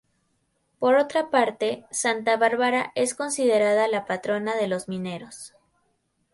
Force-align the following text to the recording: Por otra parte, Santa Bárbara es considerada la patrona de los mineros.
Por 0.79 0.95
otra 0.95 1.29
parte, 1.29 1.85
Santa 1.91 2.35
Bárbara 2.35 2.91
es 2.95 3.13
considerada 3.13 3.87
la 3.87 4.07
patrona 4.07 4.55
de 4.55 4.65
los 4.67 4.87
mineros. 4.87 5.53